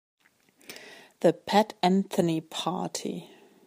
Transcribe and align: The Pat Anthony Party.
The 1.19 1.31
Pat 1.31 1.75
Anthony 1.83 2.41
Party. 2.41 3.29